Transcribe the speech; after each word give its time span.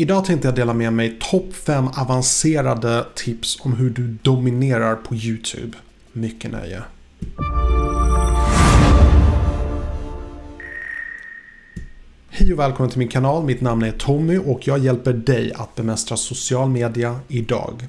Idag 0.00 0.24
tänkte 0.24 0.48
jag 0.48 0.54
dela 0.54 0.74
med 0.74 0.92
mig 0.92 1.16
topp 1.20 1.54
5 1.54 1.88
avancerade 1.88 3.06
tips 3.14 3.60
om 3.60 3.72
hur 3.72 3.90
du 3.90 4.16
dominerar 4.22 4.94
på 4.96 5.14
YouTube. 5.14 5.76
Mycket 6.12 6.50
nöje. 6.50 6.82
Hej 12.28 12.52
och 12.52 12.58
välkommen 12.58 12.90
till 12.90 12.98
min 12.98 13.08
kanal. 13.08 13.44
Mitt 13.44 13.60
namn 13.60 13.82
är 13.82 13.92
Tommy 13.92 14.38
och 14.38 14.68
jag 14.68 14.78
hjälper 14.78 15.12
dig 15.12 15.52
att 15.54 15.74
bemästra 15.74 16.16
social 16.16 16.70
media 16.70 17.20
idag. 17.28 17.88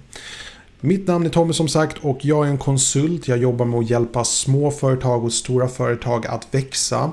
Mitt 0.80 1.08
namn 1.08 1.26
är 1.26 1.30
Tommy 1.30 1.54
som 1.54 1.68
sagt 1.68 1.98
och 2.02 2.20
jag 2.22 2.46
är 2.46 2.50
en 2.50 2.58
konsult. 2.58 3.28
Jag 3.28 3.38
jobbar 3.38 3.66
med 3.66 3.80
att 3.80 3.90
hjälpa 3.90 4.24
små 4.24 4.72
företag 4.72 5.24
och 5.24 5.34
stora 5.34 5.68
företag 5.68 6.28
att 6.28 6.48
växa. 6.52 7.12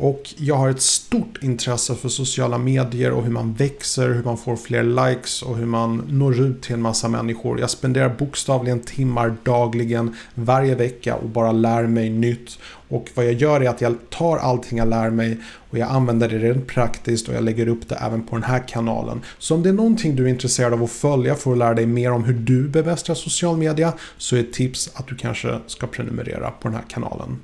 Och 0.00 0.34
jag 0.36 0.54
har 0.54 0.70
ett 0.70 0.82
stort 0.82 1.42
intresse 1.42 1.94
för 1.94 2.08
sociala 2.08 2.58
medier 2.58 3.12
och 3.12 3.22
hur 3.24 3.30
man 3.30 3.54
växer, 3.54 4.08
hur 4.08 4.22
man 4.22 4.38
får 4.38 4.56
fler 4.56 4.82
likes 4.82 5.42
och 5.42 5.56
hur 5.56 5.66
man 5.66 6.04
når 6.08 6.40
ut 6.40 6.62
till 6.62 6.74
en 6.74 6.82
massa 6.82 7.08
människor. 7.08 7.60
Jag 7.60 7.70
spenderar 7.70 8.08
bokstavligen 8.08 8.80
timmar 8.80 9.36
dagligen 9.42 10.16
varje 10.34 10.74
vecka 10.74 11.14
och 11.14 11.28
bara 11.28 11.52
lär 11.52 11.82
mig 11.82 12.10
nytt. 12.10 12.58
Och 12.88 13.08
vad 13.14 13.26
jag 13.26 13.32
gör 13.32 13.60
är 13.60 13.68
att 13.68 13.80
jag 13.80 13.96
tar 14.10 14.36
allting 14.36 14.78
jag 14.78 14.88
lär 14.88 15.10
mig 15.10 15.38
och 15.70 15.78
jag 15.78 15.90
använder 15.90 16.28
det 16.28 16.38
rent 16.38 16.66
praktiskt 16.66 17.28
och 17.28 17.34
jag 17.34 17.44
lägger 17.44 17.68
upp 17.68 17.88
det 17.88 17.94
även 17.94 18.26
på 18.26 18.36
den 18.36 18.44
här 18.44 18.68
kanalen. 18.68 19.20
Så 19.38 19.54
om 19.54 19.62
det 19.62 19.68
är 19.68 19.72
någonting 19.72 20.16
du 20.16 20.24
är 20.24 20.28
intresserad 20.28 20.72
av 20.72 20.82
att 20.82 20.90
följa 20.90 21.34
för 21.34 21.52
att 21.52 21.58
lära 21.58 21.74
dig 21.74 21.86
mer 21.86 22.12
om 22.12 22.24
hur 22.24 22.34
du 22.34 22.68
bemästrar 22.68 23.14
social 23.14 23.56
media 23.56 23.92
så 24.18 24.36
är 24.36 24.40
ett 24.40 24.52
tips 24.52 24.90
att 24.94 25.06
du 25.06 25.16
kanske 25.16 25.58
ska 25.66 25.86
prenumerera 25.86 26.50
på 26.50 26.68
den 26.68 26.74
här 26.74 26.84
kanalen. 26.88 27.38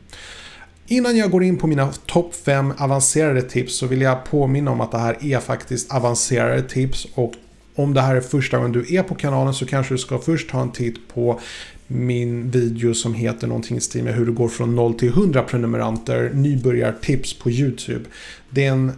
Innan 0.87 1.17
jag 1.17 1.31
går 1.31 1.45
in 1.45 1.57
på 1.59 1.67
mina 1.67 1.93
topp 1.93 2.35
5 2.35 2.73
avancerade 2.79 3.43
tips 3.43 3.77
så 3.77 3.87
vill 3.87 4.01
jag 4.01 4.25
påminna 4.25 4.71
om 4.71 4.81
att 4.81 4.91
det 4.91 4.99
här 4.99 5.17
är 5.21 5.41
faktiskt 5.41 5.93
avancerade 5.93 6.63
tips 6.63 7.07
och 7.15 7.33
om 7.75 7.95
det 7.95 8.01
här 8.01 8.17
är 8.17 8.21
första 8.21 8.57
gången 8.57 8.73
du 8.73 8.95
är 8.95 9.03
på 9.03 9.15
kanalen 9.15 9.55
så 9.55 9.67
kanske 9.67 9.95
du 9.95 9.99
ska 9.99 10.19
först 10.19 10.51
ta 10.51 10.61
en 10.61 10.73
titt 10.73 11.09
på 11.09 11.41
min 11.87 12.51
video 12.51 12.95
som 12.95 13.15
heter 13.15 13.47
någonting 13.47 13.77
i 13.77 13.81
stil 13.81 14.05
med 14.05 14.15
hur 14.15 14.27
det 14.27 14.33
går 14.33 14.49
från 14.49 14.77
0 14.77 14.95
till 14.95 15.09
100 15.09 15.43
prenumeranter, 15.43 16.31
nybörjartips 16.35 17.39
på 17.39 17.51
YouTube. 17.51 18.05
Det 18.51 18.65
är 18.65 18.73
en 18.73 18.93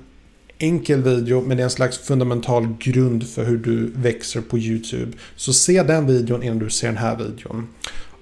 enkel 0.59 1.03
video 1.03 1.41
men 1.41 1.57
det 1.57 1.63
är 1.63 1.65
en 1.65 1.71
slags 1.71 1.99
fundamental 1.99 2.69
grund 2.79 3.29
för 3.29 3.45
hur 3.45 3.59
du 3.59 3.93
växer 3.95 4.41
på 4.41 4.59
YouTube. 4.59 5.13
Så 5.37 5.53
se 5.53 5.83
den 5.83 6.07
videon 6.07 6.43
innan 6.43 6.59
du 6.59 6.71
ser 6.71 6.87
den 6.87 6.97
här 6.97 7.17
videon. 7.17 7.69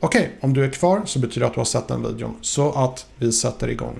Okej, 0.04 0.20
okay, 0.20 0.32
om 0.40 0.52
du 0.52 0.64
är 0.64 0.70
kvar 0.70 1.02
så 1.04 1.18
betyder 1.18 1.40
det 1.40 1.46
att 1.46 1.54
du 1.54 1.60
har 1.60 1.64
sett 1.64 1.88
den 1.88 2.02
videon. 2.02 2.34
Så 2.40 2.72
att 2.72 3.06
vi 3.18 3.32
sätter 3.32 3.68
igång. 3.68 3.98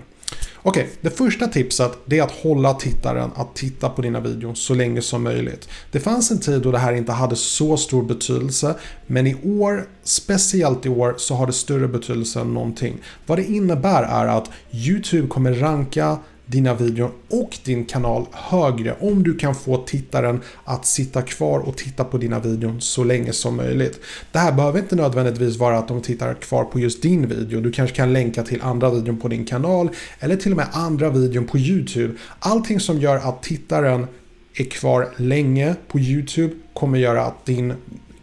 Okej, 0.62 0.82
okay, 0.82 0.94
det 1.00 1.10
första 1.10 1.46
tipset 1.46 1.92
det 2.06 2.18
är 2.18 2.22
att 2.22 2.30
hålla 2.30 2.74
tittaren 2.74 3.30
att 3.34 3.54
titta 3.54 3.88
på 3.88 4.02
dina 4.02 4.20
videor 4.20 4.54
så 4.54 4.74
länge 4.74 5.02
som 5.02 5.22
möjligt. 5.22 5.68
Det 5.92 6.00
fanns 6.00 6.30
en 6.30 6.40
tid 6.40 6.62
då 6.62 6.72
det 6.72 6.78
här 6.78 6.92
inte 6.92 7.12
hade 7.12 7.36
så 7.36 7.76
stor 7.76 8.02
betydelse, 8.02 8.74
men 9.06 9.26
i 9.26 9.36
år, 9.44 9.88
speciellt 10.02 10.86
i 10.86 10.88
år, 10.88 11.14
så 11.18 11.34
har 11.34 11.46
det 11.46 11.52
större 11.52 11.88
betydelse 11.88 12.40
än 12.40 12.54
någonting. 12.54 12.98
Vad 13.26 13.38
det 13.38 13.44
innebär 13.44 14.02
är 14.02 14.26
att 14.26 14.50
YouTube 14.72 15.28
kommer 15.28 15.54
ranka 15.54 16.18
dina 16.46 16.74
videor 16.74 17.10
och 17.30 17.58
din 17.64 17.84
kanal 17.84 18.26
högre 18.32 18.94
om 19.00 19.22
du 19.22 19.36
kan 19.36 19.54
få 19.54 19.76
tittaren 19.76 20.40
att 20.64 20.86
sitta 20.86 21.22
kvar 21.22 21.58
och 21.60 21.76
titta 21.76 22.04
på 22.04 22.18
dina 22.18 22.40
videon 22.40 22.80
så 22.80 23.04
länge 23.04 23.32
som 23.32 23.56
möjligt. 23.56 24.00
Det 24.32 24.38
här 24.38 24.52
behöver 24.52 24.78
inte 24.78 24.96
nödvändigtvis 24.96 25.56
vara 25.56 25.78
att 25.78 25.88
de 25.88 26.02
tittar 26.02 26.34
kvar 26.34 26.64
på 26.64 26.80
just 26.80 27.02
din 27.02 27.28
video. 27.28 27.60
Du 27.60 27.72
kanske 27.72 27.96
kan 27.96 28.12
länka 28.12 28.42
till 28.42 28.62
andra 28.62 28.90
videor 28.90 29.16
på 29.16 29.28
din 29.28 29.44
kanal 29.44 29.88
eller 30.20 30.36
till 30.36 30.50
och 30.50 30.56
med 30.56 30.68
andra 30.72 31.10
videor 31.10 31.42
på 31.42 31.58
YouTube. 31.58 32.14
Allting 32.38 32.80
som 32.80 33.00
gör 33.00 33.16
att 33.16 33.42
tittaren 33.42 34.06
är 34.54 34.64
kvar 34.64 35.08
länge 35.16 35.74
på 35.88 35.98
YouTube 35.98 36.54
kommer 36.72 36.98
göra 36.98 37.24
att 37.24 37.46
din 37.46 37.74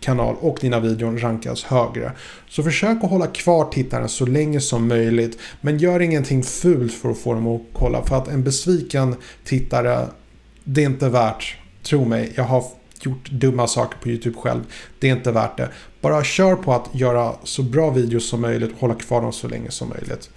kanal 0.02 0.36
och 0.40 0.58
dina 0.62 0.80
videor 0.80 1.18
rankas 1.18 1.64
högre. 1.64 2.12
Så 2.50 2.64
försök 2.64 3.04
att 3.04 3.10
hålla 3.10 3.28
kvar 3.28 3.66
tittaren 3.66 4.10
så 4.10 4.26
länge 4.26 4.62
som 4.62 4.88
möjligt. 4.88 5.40
Men 5.62 5.78
gör 5.78 6.00
ingenting 6.00 6.44
fult 6.44 6.94
för 6.94 7.12
att 7.12 7.18
få 7.18 7.34
dem 7.34 7.48
att 7.48 7.62
kolla. 7.74 8.04
För 8.04 8.18
att 8.18 8.28
en 8.28 8.44
besviken 8.44 9.16
tittare, 9.44 10.08
det 10.64 10.82
är 10.82 10.86
inte 10.86 11.10
värt. 11.10 11.58
Tro 11.84 12.06
mig, 12.06 12.32
jag 12.36 12.44
har 12.44 12.64
gjort 13.02 13.30
dumma 13.30 13.68
saker 13.68 13.98
på 13.98 14.10
YouTube 14.10 14.38
själv. 14.38 14.62
Det 15.00 15.10
är 15.10 15.16
inte 15.16 15.32
värt 15.32 15.58
det. 15.58 15.70
Bara 16.02 16.24
kör 16.24 16.56
på 16.56 16.74
att 16.74 16.90
göra 16.92 17.34
så 17.44 17.64
bra 17.64 17.90
videos 17.90 18.30
som 18.30 18.42
möjligt 18.42 18.72
och 18.72 18.80
hålla 18.80 18.96
kvar 18.96 19.22
dem 19.22 19.34
så 19.34 19.48
länge 19.48 19.72
som 19.72 19.90
möjligt. 19.90 20.30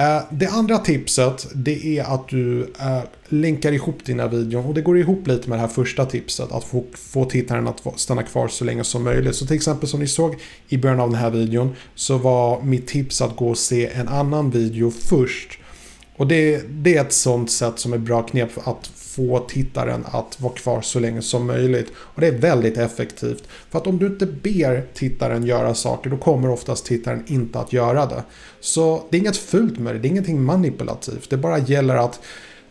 Eh, 0.00 0.22
det 0.30 0.46
andra 0.46 0.78
tipset 0.78 1.46
det 1.54 1.98
är 1.98 2.14
att 2.14 2.28
du 2.28 2.62
eh, 2.62 3.02
länkar 3.28 3.72
ihop 3.72 4.04
dina 4.04 4.28
videor 4.28 4.66
och 4.66 4.74
det 4.74 4.80
går 4.80 4.98
ihop 4.98 5.26
lite 5.26 5.48
med 5.48 5.58
det 5.58 5.60
här 5.60 5.68
första 5.68 6.06
tipset 6.06 6.52
att 6.52 6.64
få, 6.64 6.84
få 6.94 7.24
tittaren 7.24 7.68
att 7.68 8.00
stanna 8.00 8.22
kvar 8.22 8.48
så 8.48 8.64
länge 8.64 8.84
som 8.84 9.04
möjligt. 9.04 9.36
Så 9.36 9.46
till 9.46 9.56
exempel 9.56 9.88
som 9.88 10.00
ni 10.00 10.06
såg 10.06 10.36
i 10.68 10.78
början 10.78 11.00
av 11.00 11.10
den 11.10 11.18
här 11.18 11.30
videon 11.30 11.74
så 11.94 12.18
var 12.18 12.62
mitt 12.62 12.86
tips 12.86 13.22
att 13.22 13.36
gå 13.36 13.48
och 13.48 13.58
se 13.58 13.86
en 13.86 14.08
annan 14.08 14.50
video 14.50 14.90
först. 14.90 15.58
Och 16.18 16.26
det, 16.26 16.62
det 16.68 16.96
är 16.96 17.00
ett 17.00 17.12
sånt 17.12 17.50
sätt 17.50 17.78
som 17.78 17.92
är 17.92 17.98
bra 17.98 18.22
knep 18.22 18.52
för 18.52 18.70
att 18.70 18.86
få 18.86 19.38
tittaren 19.38 20.04
att 20.10 20.40
vara 20.40 20.52
kvar 20.52 20.80
så 20.80 21.00
länge 21.00 21.22
som 21.22 21.46
möjligt. 21.46 21.92
Och 21.96 22.20
det 22.20 22.26
är 22.26 22.38
väldigt 22.38 22.78
effektivt. 22.78 23.42
För 23.70 23.78
att 23.78 23.86
om 23.86 23.98
du 23.98 24.06
inte 24.06 24.26
ber 24.26 24.86
tittaren 24.94 25.46
göra 25.46 25.74
saker 25.74 26.10
då 26.10 26.16
kommer 26.16 26.50
oftast 26.50 26.86
tittaren 26.86 27.24
inte 27.26 27.58
att 27.58 27.72
göra 27.72 28.06
det. 28.06 28.22
Så 28.60 29.02
det 29.10 29.16
är 29.16 29.20
inget 29.20 29.36
fult 29.36 29.78
med 29.78 29.94
det, 29.94 29.98
det 29.98 30.08
är 30.08 30.10
ingenting 30.10 30.42
manipulativt. 30.42 31.30
Det 31.30 31.36
bara 31.36 31.58
gäller 31.58 31.96
att 31.96 32.20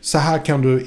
så 0.02 0.18
här 0.18 0.46
kan 0.46 0.62
du 0.62 0.86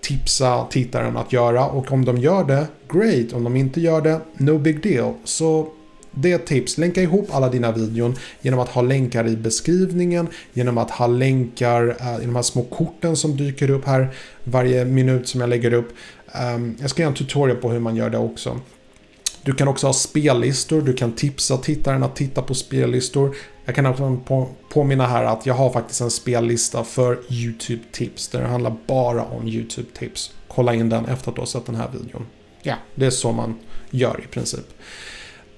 tipsa 0.00 0.66
tittaren 0.70 1.16
att 1.16 1.32
göra 1.32 1.66
och 1.66 1.92
om 1.92 2.04
de 2.04 2.16
gör 2.16 2.44
det, 2.44 2.66
great. 2.92 3.32
Om 3.32 3.44
de 3.44 3.56
inte 3.56 3.80
gör 3.80 4.00
det, 4.00 4.20
no 4.36 4.58
big 4.58 4.82
deal. 4.82 5.14
Så 5.24 5.68
det 6.10 6.32
är 6.32 6.36
ett 6.36 6.46
tips. 6.46 6.78
Länka 6.78 7.02
ihop 7.02 7.28
alla 7.34 7.48
dina 7.48 7.72
videon 7.72 8.16
genom 8.40 8.60
att 8.60 8.68
ha 8.68 8.82
länkar 8.82 9.28
i 9.28 9.36
beskrivningen, 9.36 10.28
genom 10.52 10.78
att 10.78 10.90
ha 10.90 11.06
länkar 11.06 11.90
i 12.22 12.24
de 12.24 12.36
här 12.36 12.42
små 12.42 12.62
korten 12.62 13.16
som 13.16 13.36
dyker 13.36 13.70
upp 13.70 13.84
här 13.84 14.14
varje 14.44 14.84
minut 14.84 15.28
som 15.28 15.40
jag 15.40 15.50
lägger 15.50 15.72
upp. 15.72 15.88
Ehm, 16.32 16.76
jag 16.80 16.90
ska 16.90 17.02
göra 17.02 17.10
en 17.10 17.16
tutorial 17.16 17.56
på 17.56 17.70
hur 17.70 17.80
man 17.80 17.96
gör 17.96 18.10
det 18.10 18.18
också. 18.18 18.60
Du 19.42 19.52
kan 19.54 19.68
också 19.68 19.86
ha 19.86 19.94
spellistor, 19.94 20.82
du 20.82 20.92
kan 20.92 21.12
tipsa 21.12 21.56
tittaren 21.56 22.02
att 22.02 22.16
titta 22.16 22.42
på 22.42 22.54
spellistor. 22.54 23.36
Jag 23.64 23.74
kan 23.74 23.86
också 23.86 24.18
påminna 24.68 25.06
här 25.06 25.24
att 25.24 25.46
jag 25.46 25.54
har 25.54 25.72
faktiskt 25.72 26.00
en 26.00 26.10
spellista 26.10 26.84
för 26.84 27.18
YouTube-tips. 27.28 28.28
Där 28.28 28.40
det 28.40 28.46
handlar 28.46 28.76
bara 28.86 29.24
om 29.24 29.48
YouTube-tips. 29.48 30.32
Kolla 30.48 30.74
in 30.74 30.88
den 30.88 31.06
efter 31.06 31.30
att 31.30 31.34
du 31.34 31.40
har 31.40 31.46
sett 31.46 31.66
den 31.66 31.74
här 31.74 31.88
videon. 31.92 32.26
Ja, 32.62 32.74
det 32.94 33.06
är 33.06 33.10
så 33.10 33.32
man 33.32 33.54
gör 33.90 34.20
i 34.24 34.26
princip. 34.26 34.66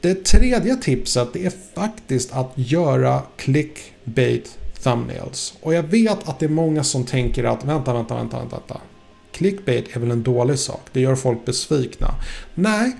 Det 0.02 0.24
tredje 0.24 0.76
tipset 0.76 1.28
det 1.32 1.46
är 1.46 1.52
faktiskt 1.74 2.32
att 2.32 2.52
göra 2.54 3.22
clickbait 3.36 4.58
thumbnails. 4.82 5.54
Och 5.60 5.74
jag 5.74 5.82
vet 5.82 6.28
att 6.28 6.38
det 6.38 6.46
är 6.46 6.50
många 6.50 6.84
som 6.84 7.04
tänker 7.04 7.44
att 7.44 7.64
vänta, 7.64 7.94
vänta, 7.94 8.14
vänta, 8.14 8.38
vänta. 8.38 8.80
Clickbait 9.32 9.96
är 9.96 10.00
väl 10.00 10.10
en 10.10 10.22
dålig 10.22 10.58
sak? 10.58 10.80
Det 10.92 11.00
gör 11.00 11.14
folk 11.14 11.44
besvikna. 11.44 12.14
Nej, 12.54 12.92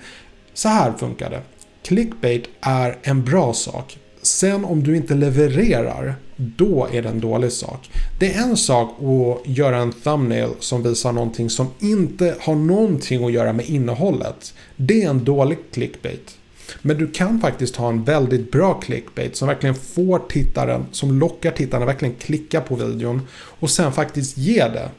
så 0.53 0.69
här 0.69 0.93
funkar 0.97 1.29
det. 1.29 1.41
Clickbait 1.83 2.49
är 2.61 2.97
en 3.01 3.23
bra 3.23 3.53
sak. 3.53 3.97
Sen 4.21 4.65
om 4.65 4.83
du 4.83 4.95
inte 4.97 5.15
levererar, 5.15 6.15
då 6.35 6.87
är 6.91 7.01
det 7.01 7.09
en 7.09 7.19
dålig 7.19 7.51
sak. 7.51 7.89
Det 8.19 8.33
är 8.33 8.43
en 8.43 8.57
sak 8.57 8.89
att 8.99 9.47
göra 9.47 9.77
en 9.77 9.91
thumbnail 9.91 10.49
som 10.59 10.83
visar 10.83 11.11
någonting 11.11 11.49
som 11.49 11.67
inte 11.79 12.35
har 12.39 12.55
någonting 12.55 13.25
att 13.25 13.31
göra 13.31 13.53
med 13.53 13.69
innehållet. 13.69 14.53
Det 14.75 15.03
är 15.03 15.09
en 15.09 15.23
dålig 15.23 15.57
clickbait. 15.71 16.37
Men 16.81 16.97
du 16.97 17.11
kan 17.11 17.39
faktiskt 17.39 17.75
ha 17.75 17.89
en 17.89 18.03
väldigt 18.03 18.51
bra 18.51 18.73
clickbait 18.73 19.35
som 19.35 19.47
verkligen 19.47 19.75
får 19.75 20.19
tittaren, 20.29 20.85
som 20.91 21.19
lockar 21.19 21.51
tittaren 21.51 21.83
att 21.83 21.89
verkligen 21.89 22.15
klicka 22.15 22.61
på 22.61 22.75
videon 22.75 23.27
och 23.35 23.69
sen 23.69 23.93
faktiskt 23.93 24.37
ge 24.37 24.67
det. 24.67 24.89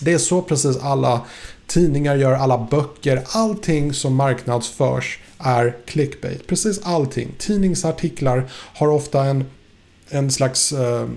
Det 0.00 0.12
är 0.12 0.18
så 0.18 0.42
precis 0.42 0.76
alla 0.76 1.20
tidningar 1.66 2.16
gör, 2.16 2.32
alla 2.32 2.66
böcker, 2.70 3.22
allting 3.26 3.92
som 3.92 4.14
marknadsförs 4.14 5.18
är 5.38 5.76
clickbait. 5.86 6.46
Precis 6.46 6.80
allting. 6.82 7.28
Tidningsartiklar 7.38 8.50
har 8.74 8.88
ofta 8.88 9.24
en 9.24 9.44
en 10.12 10.30
slags 10.30 10.72
eh, 10.72 11.08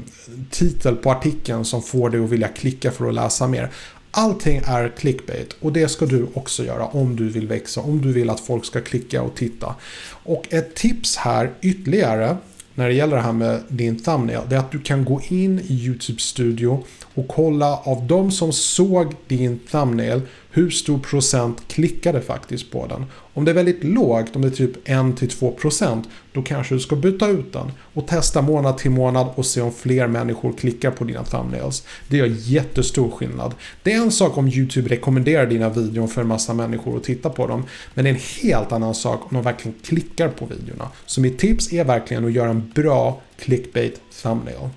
titel 0.50 0.96
på 0.96 1.12
artikeln 1.12 1.66
som 1.66 1.82
får 1.82 2.10
dig 2.10 2.24
att 2.24 2.30
vilja 2.30 2.48
klicka 2.48 2.92
för 2.92 3.08
att 3.08 3.14
läsa 3.14 3.48
mer. 3.48 3.72
Allting 4.18 4.62
är 4.66 4.90
clickbait 4.90 5.56
och 5.60 5.74
det 5.74 5.88
ska 5.88 6.06
du 6.06 6.28
också 6.34 6.64
göra 6.64 6.86
om 6.86 7.16
du 7.16 7.30
vill 7.30 7.48
växa, 7.48 7.82
om 7.82 8.02
du 8.02 8.14
vill 8.14 8.30
att 8.30 8.40
folk 8.40 8.66
ska 8.66 8.82
klicka 8.82 9.22
och 9.22 9.36
titta. 9.36 9.76
Och 10.24 10.48
ett 10.50 10.76
tips 10.76 11.18
här 11.18 11.52
ytterligare 11.62 12.38
när 12.76 12.88
det 12.88 12.94
gäller 12.94 13.16
det 13.16 13.22
här 13.22 13.34
med 13.34 13.62
din 13.68 14.00
thumbnail, 14.00 14.42
det 14.50 14.56
är 14.56 14.60
att 14.60 14.72
du 14.72 14.80
kan 14.80 15.06
gå 15.06 15.22
in 15.28 15.60
i 15.60 15.74
YouTube 15.86 16.20
Studio 16.20 16.84
och 17.16 17.28
kolla 17.28 17.78
av 17.78 18.08
de 18.08 18.32
som 18.32 18.54
såg 18.54 19.16
din 19.28 19.60
thumbnail 19.72 20.22
hur 20.52 20.70
stor 20.70 21.00
procent 21.00 21.68
klickade 21.68 22.22
faktiskt 22.22 22.72
på 22.72 22.88
den. 22.88 23.06
Om 23.34 23.46
det 23.46 23.52
är 23.52 23.56
väldigt 23.56 23.84
lågt, 23.84 24.36
om 24.36 24.42
det 24.42 24.48
är 24.48 24.52
typ 24.52 24.88
1-2% 24.88 26.04
då 26.34 26.42
kanske 26.42 26.76
du 26.76 26.80
ska 26.80 26.96
byta 26.96 27.28
ut 27.28 27.54
den 27.54 27.72
och 27.94 28.08
testa 28.08 28.42
månad 28.42 28.78
till 28.78 28.92
månad 28.92 29.28
och 29.36 29.46
se 29.46 29.62
om 29.62 29.72
fler 29.72 30.08
människor 30.08 30.54
klickar 30.54 30.92
på 30.92 31.04
dina 31.04 31.24
thumbnails. 31.24 31.84
Det 32.08 32.18
gör 32.18 32.36
jättestor 32.40 33.12
skillnad. 33.12 33.54
Det 33.84 33.94
är 33.94 33.98
en 33.98 34.12
sak 34.12 34.38
om 34.38 34.48
YouTube 34.48 34.90
rekommenderar 34.90 35.46
dina 35.46 35.70
videor 35.70 36.08
för 36.08 36.22
en 36.22 36.28
massa 36.28 36.54
människor 36.54 36.98
att 36.98 37.04
titta 37.04 37.30
på 37.30 37.48
dem. 37.48 37.64
Men 37.94 38.06
det 38.06 38.10
är 38.10 38.14
en 38.14 38.50
helt 38.50 38.72
annan 38.72 38.96
sak 38.96 39.22
om 39.24 39.30
de 39.32 39.44
verkligen 39.44 39.78
klickar 39.84 40.30
på 40.30 40.46
videorna. 40.46 40.90
Så 41.06 41.22
mitt 41.22 41.40
tips 41.40 41.74
är 41.74 41.84
verkligen 41.84 42.26
att 42.26 42.34
göra 42.34 42.50
en 42.50 42.72
bra 42.76 43.22
clickbait 43.40 44.02
thumbnail. 44.22 44.70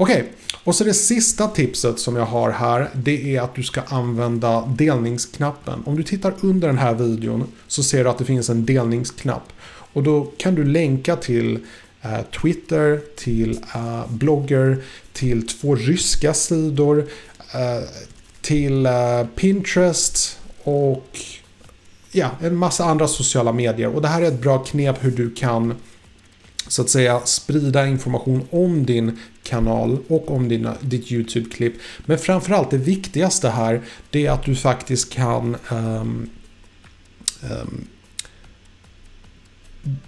Okej, 0.00 0.16
okay 0.16 0.24
och 0.68 0.74
så 0.74 0.84
det 0.84 0.94
sista 0.94 1.48
tipset 1.48 1.98
som 1.98 2.16
jag 2.16 2.24
har 2.24 2.50
här, 2.50 2.90
det 2.94 3.36
är 3.36 3.40
att 3.40 3.54
du 3.54 3.62
ska 3.62 3.80
använda 3.82 4.66
delningsknappen. 4.76 5.82
Om 5.86 5.96
du 5.96 6.02
tittar 6.02 6.34
under 6.40 6.68
den 6.68 6.78
här 6.78 6.94
videon 6.94 7.52
så 7.66 7.82
ser 7.82 8.04
du 8.04 8.10
att 8.10 8.18
det 8.18 8.24
finns 8.24 8.50
en 8.50 8.66
delningsknapp. 8.66 9.52
Och 9.92 10.02
då 10.02 10.32
kan 10.38 10.54
du 10.54 10.64
länka 10.64 11.16
till 11.16 11.58
eh, 12.02 12.22
Twitter, 12.42 13.00
till 13.16 13.60
eh, 13.74 14.10
blogger, 14.10 14.82
till 15.12 15.46
två 15.48 15.74
ryska 15.74 16.34
sidor, 16.34 17.06
eh, 17.54 17.88
till 18.40 18.86
eh, 18.86 19.26
Pinterest 19.34 20.38
och 20.62 21.18
ja, 22.12 22.30
en 22.40 22.56
massa 22.56 22.84
andra 22.84 23.08
sociala 23.08 23.52
medier. 23.52 23.88
Och 23.94 24.02
det 24.02 24.08
här 24.08 24.22
är 24.22 24.26
ett 24.26 24.40
bra 24.40 24.58
knep 24.58 25.04
hur 25.04 25.10
du 25.10 25.30
kan 25.30 25.74
så 26.66 26.82
att 26.82 26.90
säga 26.90 27.20
sprida 27.20 27.86
information 27.86 28.42
om 28.50 28.86
din 28.86 29.18
kanal 29.48 29.98
och 30.08 30.30
om 30.30 30.48
dina, 30.48 30.74
ditt 30.80 31.12
YouTube-klipp. 31.12 31.74
Men 32.06 32.18
framförallt 32.18 32.70
det 32.70 32.78
viktigaste 32.78 33.48
här 33.48 33.82
det 34.10 34.26
är 34.26 34.30
att 34.30 34.44
du 34.44 34.56
faktiskt 34.56 35.12
kan 35.12 35.56
um, 35.70 36.30
um, 37.50 37.86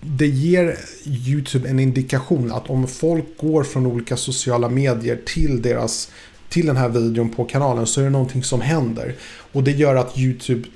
det 0.01 0.27
ger 0.27 0.77
YouTube 1.05 1.69
en 1.69 1.81
indikation 1.81 2.53
att 2.53 2.71
om 2.71 2.87
folk 2.87 3.25
går 3.39 3.65
från 3.65 3.87
olika 3.87 4.17
sociala 4.17 4.69
medier 4.69 5.21
till 5.27 5.63
deras 5.63 6.11
till 6.49 6.67
den 6.67 6.77
här 6.77 6.89
videon 6.89 7.29
på 7.29 7.45
kanalen 7.45 7.87
så 7.87 8.01
är 8.01 8.05
det 8.05 8.11
någonting 8.11 8.45
som 8.45 8.61
händer. 8.61 9.15
Och 9.53 9.63
det 9.63 9.71
gör 9.71 9.97
att 9.97 10.19
YouTube 10.19 10.69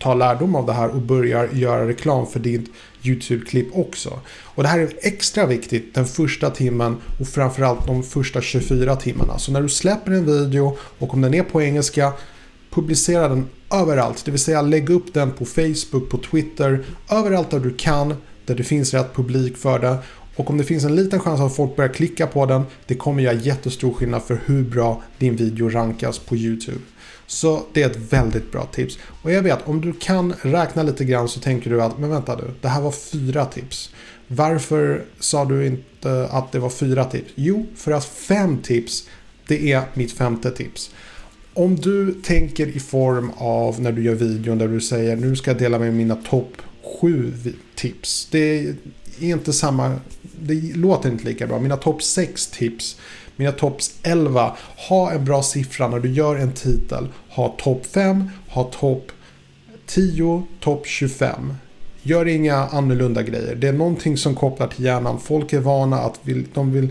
tar 0.00 0.14
lärdom 0.14 0.54
av 0.54 0.66
det 0.66 0.72
här 0.72 0.88
och 0.88 1.00
börjar 1.00 1.48
göra 1.52 1.88
reklam 1.88 2.26
för 2.26 2.40
ditt 2.40 2.70
YouTube-klipp 3.02 3.68
också. 3.72 4.20
Och 4.44 4.62
det 4.62 4.68
här 4.68 4.78
är 4.78 4.92
extra 5.00 5.46
viktigt 5.46 5.94
den 5.94 6.06
första 6.06 6.50
timmen 6.50 6.96
och 7.20 7.28
framförallt 7.28 7.86
de 7.86 8.02
första 8.02 8.40
24 8.40 8.96
timmarna. 8.96 9.38
Så 9.38 9.52
när 9.52 9.62
du 9.62 9.68
släpper 9.68 10.12
en 10.12 10.26
video 10.26 10.76
och 10.98 11.14
om 11.14 11.20
den 11.20 11.34
är 11.34 11.42
på 11.42 11.62
engelska 11.62 12.12
publicera 12.70 13.28
den 13.28 13.48
överallt. 13.72 14.24
Det 14.24 14.30
vill 14.30 14.40
säga 14.40 14.62
lägg 14.62 14.90
upp 14.90 15.14
den 15.14 15.32
på 15.32 15.44
Facebook, 15.44 16.10
på 16.10 16.18
Twitter, 16.18 16.84
överallt 17.10 17.50
där 17.50 17.60
du 17.60 17.74
kan, 17.74 18.14
där 18.46 18.54
det 18.54 18.64
finns 18.64 18.94
rätt 18.94 19.14
publik 19.14 19.56
för 19.56 19.78
det. 19.78 19.96
Och 20.36 20.50
om 20.50 20.58
det 20.58 20.64
finns 20.64 20.84
en 20.84 20.96
liten 20.96 21.20
chans 21.20 21.40
att 21.40 21.56
folk 21.56 21.76
börjar 21.76 21.92
klicka 21.92 22.26
på 22.26 22.46
den, 22.46 22.62
det 22.86 22.94
kommer 22.94 23.22
göra 23.22 23.34
jättestor 23.34 23.92
skillnad 23.92 24.22
för 24.22 24.40
hur 24.46 24.64
bra 24.64 25.02
din 25.18 25.36
video 25.36 25.68
rankas 25.68 26.18
på 26.18 26.36
YouTube. 26.36 26.80
Så 27.30 27.62
det 27.72 27.82
är 27.82 27.90
ett 27.90 28.12
väldigt 28.12 28.52
bra 28.52 28.66
tips. 28.66 28.98
Och 29.22 29.32
jag 29.32 29.42
vet, 29.42 29.68
om 29.68 29.80
du 29.80 29.92
kan 29.92 30.34
räkna 30.42 30.82
lite 30.82 31.04
grann 31.04 31.28
så 31.28 31.40
tänker 31.40 31.70
du 31.70 31.82
att, 31.82 31.98
men 31.98 32.10
vänta 32.10 32.36
du, 32.36 32.44
det 32.60 32.68
här 32.68 32.80
var 32.80 32.92
fyra 32.92 33.46
tips. 33.46 33.90
Varför 34.26 35.04
sa 35.20 35.44
du 35.44 35.66
inte 35.66 36.28
att 36.30 36.52
det 36.52 36.58
var 36.58 36.70
fyra 36.70 37.04
tips? 37.04 37.32
Jo, 37.34 37.66
för 37.76 37.92
att 37.92 38.04
fem 38.04 38.58
tips, 38.62 39.08
det 39.46 39.72
är 39.72 39.82
mitt 39.94 40.12
femte 40.12 40.50
tips. 40.50 40.90
Om 41.54 41.76
du 41.76 42.12
tänker 42.12 42.66
i 42.66 42.80
form 42.80 43.30
av 43.36 43.80
när 43.80 43.92
du 43.92 44.02
gör 44.02 44.14
videon 44.14 44.58
där 44.58 44.68
du 44.68 44.80
säger 44.80 45.16
nu 45.16 45.36
ska 45.36 45.50
jag 45.50 45.58
dela 45.58 45.78
med 45.78 45.94
mina 45.94 46.16
topp 46.16 46.52
sju 47.00 47.32
tips. 47.74 48.28
Det 48.30 48.68
är 48.68 48.74
inte 49.20 49.52
samma, 49.52 49.96
det 50.40 50.76
låter 50.76 51.10
inte 51.10 51.24
lika 51.24 51.46
bra. 51.46 51.58
Mina 51.58 51.76
topp 51.76 52.02
sex 52.02 52.46
tips 52.46 52.96
mina 53.40 53.52
topp 53.52 53.80
11. 54.02 54.56
Ha 54.88 55.10
en 55.10 55.24
bra 55.24 55.42
siffra 55.42 55.88
när 55.88 56.00
du 56.00 56.12
gör 56.12 56.36
en 56.36 56.52
titel. 56.52 57.08
Ha 57.28 57.48
topp 57.58 57.86
5, 57.86 58.30
ha 58.48 58.64
topp 58.64 59.12
10, 59.86 60.42
topp 60.60 60.86
25. 60.86 61.54
Gör 62.02 62.28
inga 62.28 62.56
annorlunda 62.56 63.22
grejer. 63.22 63.54
Det 63.54 63.68
är 63.68 63.72
någonting 63.72 64.16
som 64.16 64.34
kopplar 64.34 64.66
till 64.66 64.84
hjärnan. 64.84 65.20
Folk 65.20 65.52
är 65.52 65.60
vana 65.60 65.98
att 65.98 66.20
vill, 66.22 66.46
de 66.54 66.72
vill 66.72 66.88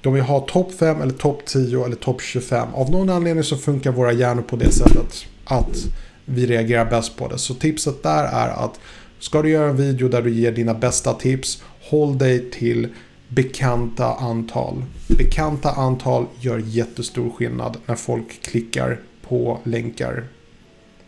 de 0.00 0.14
vill 0.14 0.22
ha 0.22 0.40
topp 0.40 0.72
5 0.78 1.02
eller 1.02 1.12
topp 1.12 1.44
10 1.46 1.84
eller 1.84 1.96
topp 1.96 2.22
25. 2.22 2.74
Av 2.74 2.90
någon 2.90 3.10
anledning 3.10 3.44
så 3.44 3.56
funkar 3.56 3.92
våra 3.92 4.12
hjärnor 4.12 4.42
på 4.42 4.56
det 4.56 4.72
sättet 4.72 5.26
att 5.44 5.76
vi 6.24 6.46
reagerar 6.46 6.90
bäst 6.90 7.16
på 7.16 7.28
det. 7.28 7.38
Så 7.38 7.54
tipset 7.54 8.02
där 8.02 8.24
är 8.24 8.48
att 8.48 8.80
ska 9.22 9.42
du 9.42 9.48
göra 9.48 9.70
en 9.70 9.76
video 9.76 10.08
där 10.08 10.22
du 10.22 10.30
ger 10.30 10.52
dina 10.52 10.74
bästa 10.74 11.14
tips, 11.14 11.62
håll 11.80 12.18
dig 12.18 12.50
till 12.50 12.88
bekanta 13.28 14.14
antal. 14.14 14.84
Bekanta 15.18 15.70
antal 15.70 16.26
gör 16.40 16.62
jättestor 16.66 17.30
skillnad 17.30 17.76
när 17.86 17.94
folk 17.94 18.42
klickar 18.42 19.00
på 19.28 19.60
länkar. 19.64 20.24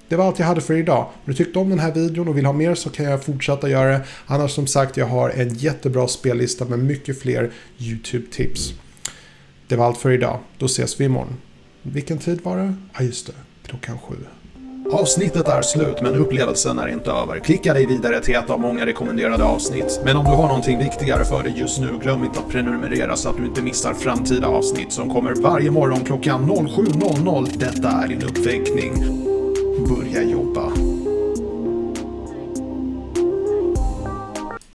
Det 0.09 0.17
var 0.17 0.27
allt 0.27 0.39
jag 0.39 0.47
hade 0.47 0.61
för 0.61 0.75
idag. 0.75 1.07
Om 1.15 1.21
du 1.25 1.35
tyckte 1.35 1.59
om 1.59 1.71
den 1.71 1.79
här 1.79 1.93
videon 1.93 2.29
och 2.29 2.37
vill 2.37 2.47
ha 2.47 2.53
mer 2.53 2.75
så 2.75 2.91
kan 2.91 3.07
jag 3.07 3.25
fortsätta 3.25 3.69
göra 3.69 3.91
det. 3.91 4.05
Annars 4.27 4.51
som 4.51 4.67
sagt, 4.67 4.97
jag 4.97 5.07
har 5.07 5.31
en 5.31 5.55
jättebra 5.55 6.09
spellista 6.09 6.65
med 6.65 6.79
mycket 6.79 7.21
fler 7.21 7.51
YouTube-tips. 7.79 8.75
Det 9.69 9.77
var 9.77 9.87
allt 9.87 9.99
för 9.99 10.11
idag. 10.11 10.39
Då 10.59 10.67
ses 10.67 11.01
vi 11.01 11.05
imorgon. 11.05 11.37
Vilken 11.83 12.19
tid 12.19 12.41
var 12.43 12.57
det? 12.57 12.75
Ja, 12.99 13.05
just 13.05 13.27
det. 13.27 13.33
Klockan 13.67 13.99
sju. 13.99 14.15
Avsnittet 14.93 15.49
är 15.49 15.63
slut 15.63 16.01
men 16.03 16.15
upplevelsen 16.15 16.79
är 16.79 16.89
inte 16.89 17.11
över. 17.11 17.39
Klicka 17.39 17.75
dig 17.75 17.87
vidare 17.87 18.21
till 18.21 18.35
ett 18.35 18.51
av 18.51 18.61
många 18.61 18.87
rekommenderade 18.87 19.45
avsnitt. 19.45 20.01
Men 20.05 20.17
om 20.17 20.25
du 20.25 20.31
har 20.31 20.49
någonting 20.49 20.79
viktigare 20.79 21.25
för 21.25 21.43
dig 21.43 21.55
just 21.57 21.81
nu, 21.81 21.99
glöm 22.03 22.25
inte 22.25 22.39
att 22.39 22.49
prenumerera 22.49 23.17
så 23.17 23.29
att 23.29 23.37
du 23.37 23.45
inte 23.45 23.63
missar 23.63 23.95
framtida 23.95 24.47
avsnitt 24.47 24.93
som 24.93 25.11
kommer 25.11 25.35
varje 25.35 25.71
morgon 25.71 26.05
klockan 26.05 26.51
07.00. 26.51 27.59
Detta 27.59 27.89
är 27.89 28.09
din 28.09 28.23
uppväckning. 28.23 28.93
Börja 29.89 30.23
jobba. 30.23 30.84